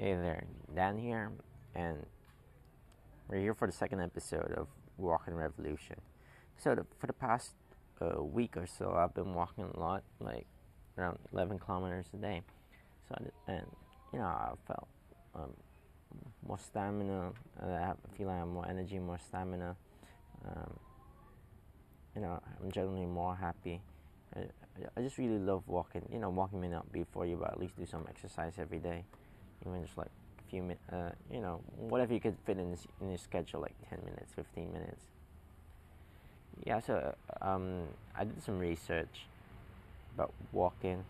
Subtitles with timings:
[0.00, 0.44] Hey there,
[0.74, 1.30] Dan here,
[1.74, 2.06] and
[3.28, 5.96] we're here for the second episode of Walking Revolution.
[6.56, 7.52] So, the, for the past
[8.00, 10.46] uh, week or so, I've been walking a lot, like
[10.96, 12.40] around 11 kilometers a day.
[13.10, 13.66] So, and
[14.14, 14.88] you know, I felt
[15.34, 15.52] um,
[16.48, 17.32] more stamina.
[17.62, 19.76] I feel like I have more energy, more stamina.
[20.48, 20.78] Um,
[22.16, 23.82] you know, I'm generally more happy.
[24.34, 24.44] I,
[24.96, 26.08] I just really love walking.
[26.10, 28.78] You know, walking may not be for you, but at least do some exercise every
[28.78, 29.04] day
[29.66, 30.08] even just like
[30.38, 33.60] a few minutes, uh, you know, whatever you could fit in, this, in your schedule,
[33.60, 35.02] like 10 minutes, 15 minutes.
[36.64, 37.84] Yeah, so um,
[38.16, 39.26] I did some research
[40.14, 41.04] about walking,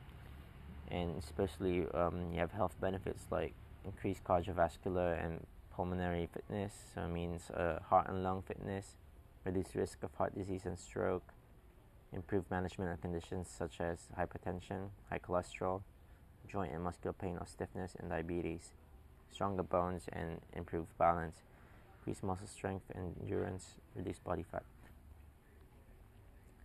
[0.90, 3.52] and especially um, you have health benefits like
[3.84, 5.44] increased cardiovascular and
[5.74, 8.96] pulmonary fitness, so it means uh, heart and lung fitness,
[9.44, 11.32] reduced risk of heart disease and stroke,
[12.12, 15.82] improved management of conditions such as hypertension, high cholesterol,
[16.50, 18.72] joint and muscular pain or stiffness and diabetes,
[19.32, 21.36] stronger bones and improved balance,
[21.98, 24.64] increased muscle strength and endurance, reduced body fat.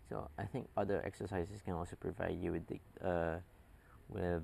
[0.09, 3.37] So I think other exercises can also provide you with the, uh,
[4.09, 4.43] with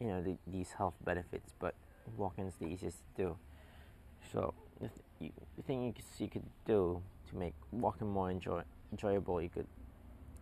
[0.00, 1.74] you know the, these health benefits, but
[2.16, 3.36] walking is the easiest to do.
[4.32, 7.00] So the, th- you, the thing you could, you could do
[7.30, 9.66] to make walking more enjoy, enjoyable, you could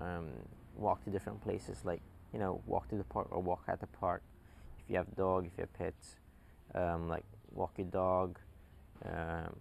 [0.00, 0.28] um,
[0.77, 2.00] walk to different places like
[2.32, 4.22] you know, walk to the park or walk at the park.
[4.80, 6.16] If you have a dog, if you have pets,
[6.74, 8.38] um, like walk your dog.
[9.04, 9.56] Um,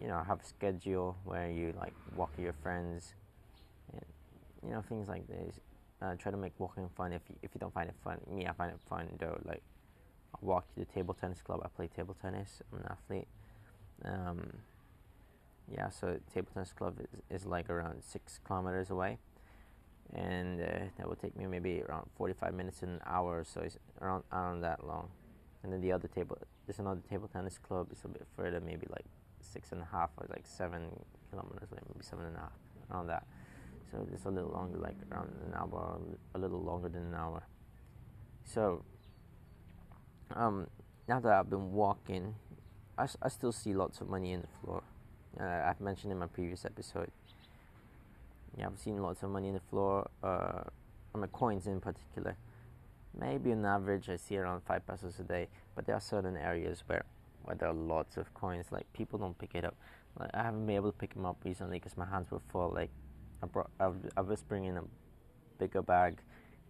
[0.00, 3.14] you know, have a schedule where you like walk with your friends,
[3.92, 4.04] and
[4.66, 5.60] you know things like this.
[6.02, 7.12] Uh, try to make walking fun.
[7.12, 9.38] If you, if you don't find it fun, me I find it fun though.
[9.44, 9.62] Like
[10.34, 11.60] I walk to the table tennis club.
[11.64, 12.62] I play table tennis.
[12.72, 13.28] I'm an athlete.
[14.04, 14.52] Um,
[15.72, 19.18] yeah, so table tennis club is, is like around six kilometers away
[20.14, 23.60] and uh, that will take me maybe around 45 minutes to an hour or so
[23.60, 25.08] it's around around that long.
[25.62, 28.86] And then the other table there's another table tennis club it's a bit further maybe
[28.90, 29.04] like
[29.40, 30.88] six and a half or like seven
[31.30, 32.52] kilometers like maybe seven and a half
[32.90, 33.26] around that.
[33.90, 36.00] So it's a little longer like around an hour
[36.34, 37.46] a little longer than an hour.
[38.44, 38.84] So
[40.34, 40.66] um,
[41.08, 42.34] now that I've been walking
[42.98, 44.82] I, I still see lots of money in the floor.
[45.38, 47.10] Uh, I've mentioned in my previous episode
[48.56, 50.62] yeah, I've seen lots of money in the floor, uh,
[51.14, 52.36] I mean coins in particular.
[53.18, 56.82] Maybe on average I see around five pesos a day, but there are certain areas
[56.86, 57.04] where,
[57.44, 58.66] where there are lots of coins.
[58.70, 59.74] Like people don't pick it up.
[60.18, 62.70] Like I haven't been able to pick them up recently because my hands were full.
[62.70, 62.90] Like
[63.42, 64.82] I brought, I, I was bringing a
[65.58, 66.18] bigger bag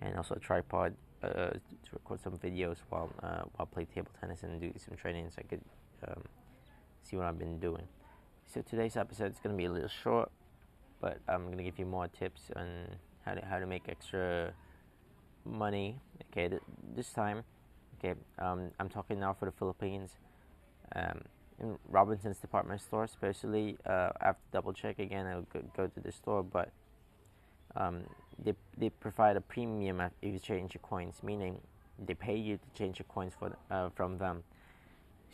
[0.01, 1.61] and also a tripod uh, to
[1.93, 5.43] record some videos while uh, while play table tennis and do some training so I
[5.43, 5.63] could
[6.07, 6.23] um,
[7.03, 7.87] see what I've been doing.
[8.47, 10.31] So today's episode is going to be a little short
[11.01, 12.67] but I'm gonna give you more tips on
[13.25, 14.53] how to how to make extra
[15.45, 16.01] money.
[16.31, 16.63] Okay, th-
[16.95, 17.45] this time,
[17.99, 20.11] okay, um, I'm talking now for the Philippines.
[20.95, 21.23] Um,
[21.59, 25.27] in Robinson's department store, especially uh, I have to double check again.
[25.27, 26.71] I'll go, go to the store, but
[27.75, 28.03] um,
[28.43, 31.61] they they provide a premium if you change your coins, meaning
[31.99, 34.45] they pay you to change your coins for uh, from them,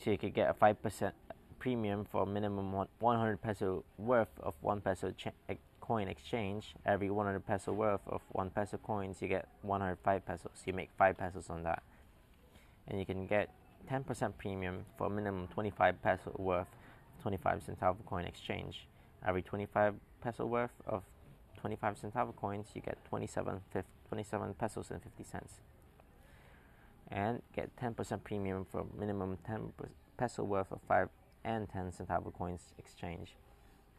[0.02, 1.14] so you could get a five percent
[1.62, 6.74] premium for minimum 100 peso worth of 1 peso cha- eh, coin exchange.
[6.84, 10.50] Every 100 peso worth of 1 peso coins, you get 105 pesos.
[10.66, 11.84] You make 5 pesos on that.
[12.88, 13.48] And you can get
[13.88, 16.66] 10% premium for minimum 25 peso worth
[17.22, 18.88] 25 centavo coin exchange.
[19.24, 21.04] Every 25 peso worth of
[21.60, 23.60] 25 centavo coins, you get 27,
[24.08, 25.52] 27 pesos and 50 cents.
[27.08, 29.72] And get 10% premium for minimum 10
[30.16, 31.08] peso worth of 5
[31.44, 33.34] and 10 centavo coins exchange.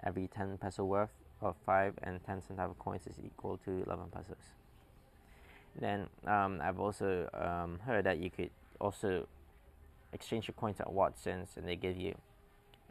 [0.04, 1.12] Every 10 peso worth
[1.42, 4.54] of 5 and 10 centavo coins is equal to 11 pesos.
[5.80, 9.28] Then um, I've also um, heard that you could also
[10.12, 12.16] exchange your coins at Watson's and they give you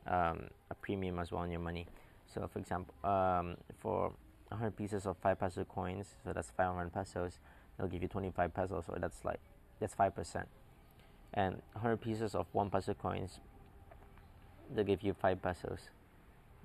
[0.07, 1.87] um, a premium as well on your money.
[2.27, 4.12] So, for example, um, for
[4.49, 7.39] 100 pieces of 5 peso coins, so that's 500 pesos,
[7.79, 9.41] they'll give you 25 pesos, so that's like
[9.81, 10.45] that's 5%.
[11.35, 13.41] And 100 pieces of 1 peso coins,
[14.75, 15.91] they'll give you 5 pesos.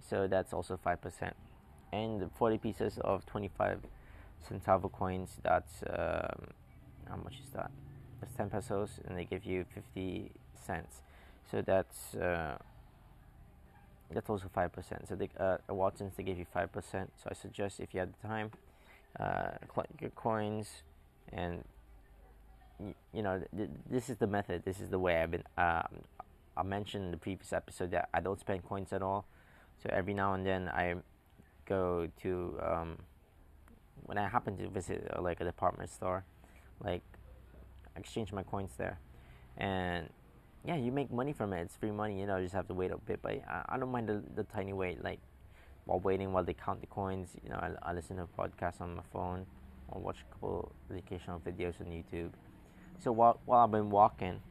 [0.09, 1.31] So that's also 5%.
[1.91, 3.79] And 40 pieces of 25
[4.49, 6.47] centavo coins, that's um,
[7.09, 7.71] how much is that?
[8.19, 10.31] That's 10 pesos, and they give you 50
[10.65, 11.01] cents.
[11.49, 12.57] So that's uh,
[14.11, 15.07] that's also 5%.
[15.07, 16.67] So they, uh, at Watson's, they give you 5%.
[16.91, 18.51] So I suggest if you have the time,
[19.19, 20.83] uh, collect your coins
[21.31, 21.63] and
[23.13, 24.63] you know, th- this is the method.
[24.63, 25.43] This is the way I've been.
[25.57, 26.03] Um,
[26.57, 29.25] I mentioned in the previous episode that I don't spend coins at all.
[29.83, 30.95] So every now and then I
[31.65, 32.97] go to um,
[34.05, 36.25] when I happen to visit uh, like a department store,
[36.83, 37.03] like
[37.95, 38.99] exchange my coins there.
[39.57, 40.09] and
[40.65, 41.61] yeah, you make money from it.
[41.61, 42.19] It's free money.
[42.19, 44.21] You know, you just have to wait a bit, but I, I don't mind the,
[44.35, 45.03] the tiny wait.
[45.03, 45.19] Like
[45.85, 48.81] while waiting, while they count the coins, you know, I, I listen to a podcast
[48.81, 49.45] on my phone,
[49.89, 52.31] or watch a couple educational videos on YouTube.
[52.99, 54.41] So while while I've been walking,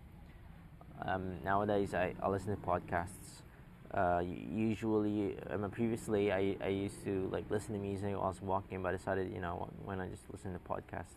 [1.02, 3.42] um, nowadays I, I listen to podcasts.
[3.92, 8.28] Uh, usually, I mean, previously I, I used to like listen to music while I
[8.28, 11.14] was walking, but I decided, you know, when I just listen to podcasts.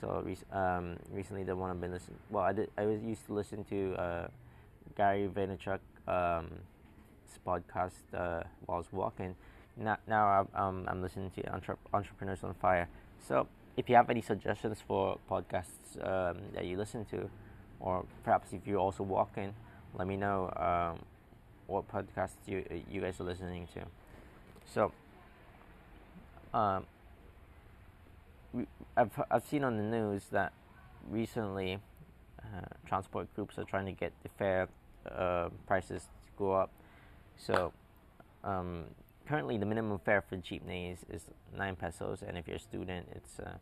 [0.00, 2.18] So um, recently, the one I've been listening.
[2.30, 2.70] Well, I did.
[2.76, 4.28] I was used to listen to uh,
[4.94, 6.50] Gary Vaynerchuk um,
[7.46, 9.34] podcast uh, while I was walking.
[9.76, 12.88] Now, now I'm, um, I'm listening to Entre- Entrepreneurs on Fire.
[13.26, 17.30] So, if you have any suggestions for podcasts um, that you listen to,
[17.80, 19.54] or perhaps if you're also walking,
[19.94, 21.00] let me know um,
[21.66, 23.80] what podcasts you you guys are listening to.
[24.66, 24.92] So,
[26.52, 26.84] um,
[28.96, 30.52] I've I've seen on the news that
[31.10, 31.78] recently
[32.42, 34.68] uh, transport groups are trying to get the fare
[35.10, 36.70] uh, prices to go up.
[37.36, 37.72] So
[38.44, 38.84] um,
[39.28, 41.22] currently, the minimum fare for jeepneys is
[41.56, 43.58] nine pesos, and if you're a student, it's uh,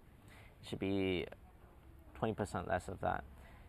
[0.63, 1.27] it should be
[2.15, 3.25] twenty percent less of that.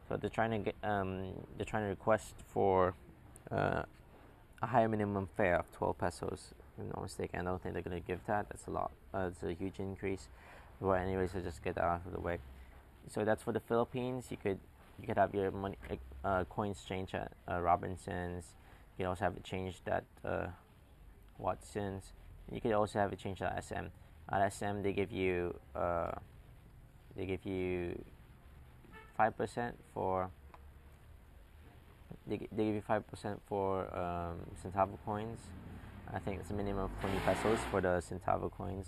[0.08, 2.94] So they're trying to get um, they're trying to request for
[3.52, 3.84] uh,
[4.62, 6.54] a higher minimum fare of twelve pesos.
[6.54, 8.48] If I'm not mistaken, I don't think they're going to give that.
[8.50, 8.92] That's a lot.
[9.14, 10.28] Uh, it's a huge increase.
[10.80, 12.38] Well, anyways, so just get that out of the way.
[13.10, 14.28] So that's for the Philippines.
[14.30, 14.60] You could
[15.00, 15.78] you could have your money
[16.24, 18.54] uh, coins change at uh, Robinsons.
[18.98, 20.48] You can also have it changed at uh,
[21.38, 22.14] Watsons.
[22.52, 23.88] You could also have it changed at SM.
[24.30, 26.12] At SM, they give you uh,
[27.16, 28.04] they give you
[29.18, 30.30] five percent for
[32.28, 35.40] they, they give you five percent for um, centavo coins.
[36.14, 38.88] I think it's a minimum of twenty pesos for the centavo coins.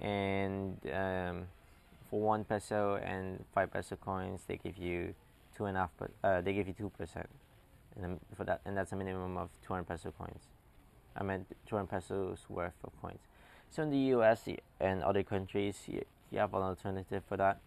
[0.00, 1.46] And um,
[2.08, 5.14] for one peso and five peso coins they give you
[5.56, 5.90] two and a half
[6.22, 7.28] uh, they give you two percent.
[8.00, 10.44] And for that and that's a minimum of 200 peso coins.
[11.16, 13.20] I meant 200 pesos worth of coins.
[13.70, 14.48] So in the us
[14.80, 17.58] and other countries you, you have an alternative for that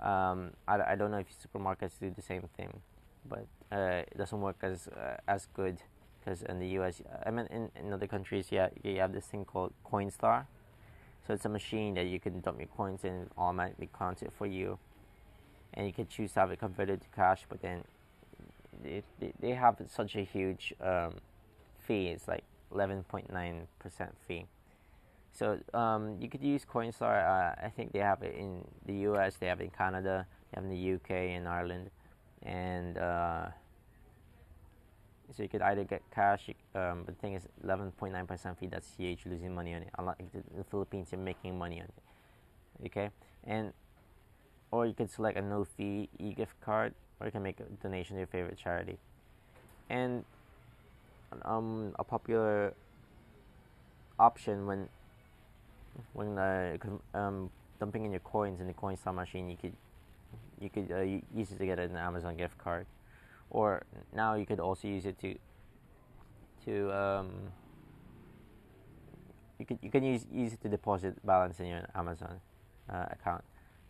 [0.00, 2.80] um, I, I don't know if supermarkets do the same thing
[3.28, 5.78] but uh, it doesn't work as uh, as good
[6.18, 9.44] because in the us i mean in, in other countries yeah you have this thing
[9.44, 10.46] called coinstar
[11.28, 14.32] so it's a machine that you can dump your coins in and automatically count it
[14.38, 14.78] for you.
[15.74, 17.84] And you can choose to have it converted to cash, but then
[18.82, 21.16] they, they, they have such a huge um,
[21.78, 22.06] fee.
[22.06, 23.66] It's like 11.9%
[24.26, 24.46] fee.
[25.38, 27.22] So um, you could use Coinstar.
[27.22, 30.56] Uh, I think they have it in the US, they have it in Canada, they
[30.56, 31.90] have in the UK and Ireland.
[32.42, 33.46] And uh,
[35.36, 38.66] so you could either get cash, um, but the thing is, 11.9% fee.
[38.66, 39.90] That's huge, losing money on it.
[39.96, 40.18] Unlike
[40.56, 42.86] the Philippines, you're making money on it.
[42.86, 43.10] Okay,
[43.44, 43.72] and
[44.70, 47.64] or you could select a no fee e gift card, or you can make a
[47.82, 48.98] donation to your favorite charity.
[49.90, 50.24] And
[51.44, 52.74] um, a popular
[54.18, 54.88] option when
[56.12, 56.76] when uh,
[57.14, 57.50] um,
[57.80, 59.74] dumping in your coins in the Coinstar machine, you could
[60.60, 62.86] you could uh, use it to get an Amazon gift card
[63.50, 63.82] or
[64.14, 65.34] now you could also use it to
[66.64, 67.30] to um,
[69.58, 72.40] you could you can use use it to deposit balance in your Amazon
[72.90, 73.44] uh, account.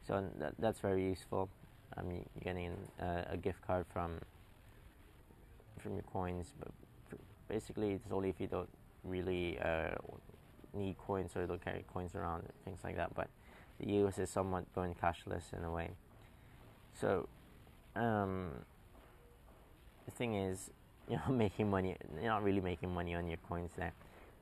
[0.06, 1.48] So that, that's very useful.
[1.96, 4.20] I mean, you're getting uh, a gift card from
[5.78, 6.68] from your coins, but
[7.48, 8.68] basically it's only if you don't
[9.04, 9.90] really uh,
[10.78, 13.14] need coins or don't carry coins around, things like that.
[13.14, 13.28] But
[13.80, 15.90] the US is somewhat going cashless in a way.
[16.92, 17.28] So
[17.96, 18.50] um,
[20.04, 20.70] the thing is,
[21.08, 21.96] you're not making money.
[22.16, 23.92] You're not really making money on your coins there.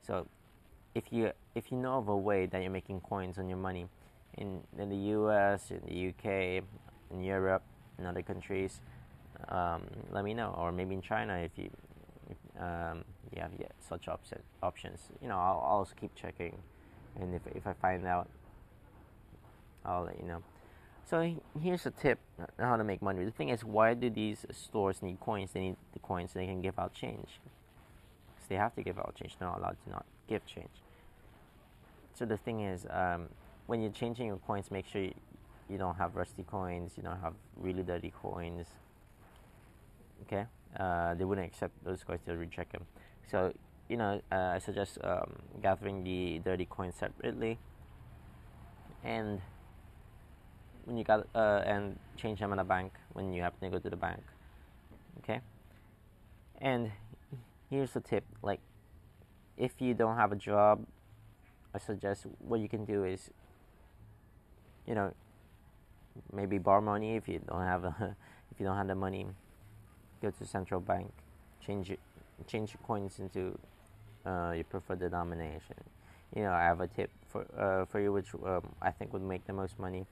[0.02, 0.26] So,
[0.95, 3.87] if you if you know of a way that you're making coins on your money,
[4.37, 6.62] in in the U.S., in the U.K.,
[7.11, 7.62] in Europe,
[7.99, 8.81] in other countries,
[9.49, 10.55] um, let me know.
[10.59, 11.71] Or maybe in China, if you
[12.28, 15.00] if, um, you have yeah, such option, options.
[15.21, 16.56] You know, I'll, I'll also keep checking,
[17.18, 18.28] and if if I find out,
[19.85, 20.42] I'll let you know.
[21.09, 22.18] So here's a tip
[22.59, 23.25] how to make money.
[23.25, 25.50] The thing is, why do these stores need coins?
[25.52, 27.40] They need the coins so they can give out change.
[28.49, 29.37] They have to give out change.
[29.38, 30.83] They're not allowed to not give change.
[32.14, 33.28] So the thing is, um,
[33.66, 35.14] when you're changing your coins, make sure you,
[35.68, 36.92] you don't have rusty coins.
[36.97, 38.66] You don't have really dirty coins.
[40.23, 40.46] Okay,
[40.78, 42.20] uh, they wouldn't accept those coins.
[42.26, 42.87] They'll reject them.
[43.30, 43.52] So
[43.88, 47.58] you know, uh, I suggest um, gathering the dirty coins separately
[49.04, 49.40] and
[50.85, 53.78] when you got uh, and change them in a bank when you happen to go
[53.78, 54.23] to the bank.
[55.18, 55.40] Okay,
[56.61, 56.90] and
[57.70, 58.61] here's a tip: like
[59.56, 60.85] if you don't have a job,
[61.75, 63.30] I suggest what you can do is,
[64.87, 65.12] you know,
[66.32, 68.16] maybe borrow money if you don't have a
[68.52, 69.26] If you don't have the money,
[70.26, 71.11] go to central bank,
[71.64, 71.92] change
[72.47, 73.59] change your coins into
[74.26, 75.76] uh, your preferred denomination.
[76.35, 79.23] You know, I have a tip for uh, for you, which um, I think would
[79.23, 80.06] make the most money,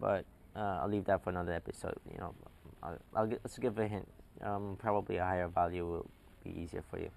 [0.00, 1.96] but uh, I'll leave that for another episode.
[2.12, 2.34] You know,
[2.82, 4.08] I'll, I'll get, let's give a hint.
[4.42, 6.06] Um, probably a higher value will
[6.44, 7.10] be easier for you.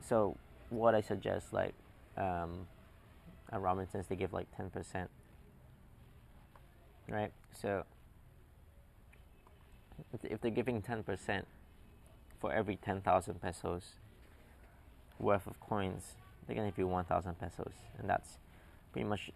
[0.00, 0.36] So,
[0.70, 1.74] what I suggest, like
[2.16, 2.66] um,
[3.52, 5.10] at Robinsons, they give like ten percent,
[7.08, 7.30] right?
[7.52, 7.84] So,
[10.22, 11.46] if they're giving ten percent
[12.40, 13.94] for every ten thousand pesos
[15.18, 16.14] worth of coins,
[16.46, 18.38] they're gonna give you one thousand pesos, and that's
[18.92, 19.30] pretty much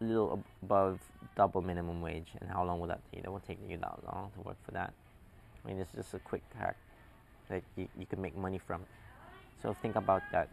[0.00, 1.00] a little above
[1.36, 2.32] double minimum wage.
[2.40, 3.22] And how long will that take?
[3.22, 4.92] That won't take you that long to work for that.
[5.64, 6.76] I mean, it's just a quick hack
[7.48, 8.82] that you, you can make money from.
[9.62, 10.48] So think about that.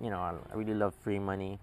[0.00, 1.58] You know, I, I really love free money,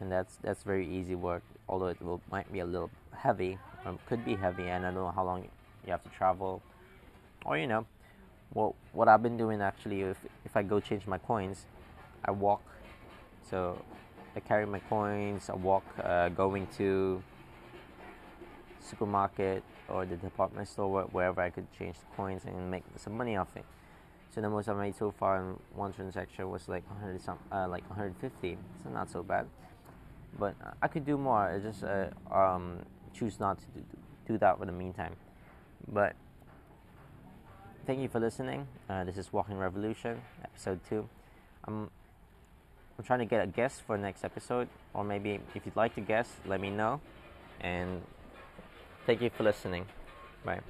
[0.00, 1.42] and that's that's very easy work.
[1.68, 5.02] Although it will might be a little heavy, or could be heavy, and I don't
[5.02, 5.48] know how long
[5.84, 6.62] you have to travel,
[7.44, 7.86] or you know,
[8.52, 11.66] well, what I've been doing actually, if if I go change my coins,
[12.24, 12.62] I walk.
[13.50, 13.82] So
[14.36, 15.50] I carry my coins.
[15.50, 17.22] I walk, uh, going to
[18.80, 23.36] supermarket or the department store, wherever I could change the coins and make some money
[23.36, 23.64] off it.
[24.34, 27.68] So the most I made so far in one transaction was like 100 some, uh,
[27.68, 28.58] like 150.
[28.82, 29.46] So not so bad,
[30.38, 31.38] but I could do more.
[31.54, 32.80] I just uh, um,
[33.12, 33.84] choose not to do,
[34.26, 35.14] do that for the meantime.
[35.88, 36.14] But
[37.86, 38.66] thank you for listening.
[38.88, 41.08] Uh, this is Walking Revolution, episode two.
[41.64, 41.90] I'm
[42.98, 46.00] I'm trying to get a guest for next episode, or maybe if you'd like to
[46.00, 47.00] guest, let me know.
[47.60, 48.02] And
[49.06, 49.86] thank you for listening.
[50.44, 50.60] Bye.